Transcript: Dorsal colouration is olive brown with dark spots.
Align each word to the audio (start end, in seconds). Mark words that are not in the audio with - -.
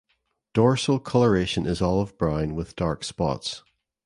Dorsal 0.55 0.99
colouration 0.99 1.67
is 1.67 1.79
olive 1.79 2.17
brown 2.17 2.55
with 2.55 2.75
dark 2.75 3.03
spots. 3.03 3.61